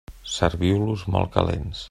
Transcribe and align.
Serviu-los 0.35 1.05
molt 1.17 1.33
calents. 1.37 1.79